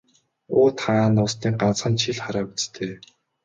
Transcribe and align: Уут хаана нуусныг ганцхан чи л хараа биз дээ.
Уут 0.57 0.77
хаана 0.83 1.11
нуусныг 1.15 1.55
ганцхан 1.61 1.93
чи 1.99 2.09
л 2.15 2.19
хараа 2.23 2.45
биз 2.51 2.63
дээ. 2.73 2.93